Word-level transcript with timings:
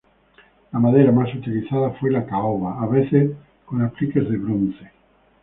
La 0.73 0.79
madera 0.79 1.11
más 1.11 1.31
utilizada 1.31 1.91
fue 1.99 2.09
la 2.09 2.25
caoba, 2.25 2.81
a 2.81 2.87
veces 2.87 3.29
con 3.67 3.77
con 3.77 3.81
apliques 3.85 4.27
de 4.27 4.35
bronce. 4.37 4.91